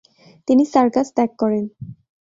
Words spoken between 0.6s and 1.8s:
Circus ত্যাগ করেন।